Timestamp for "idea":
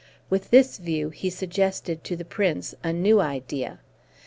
3.21-3.81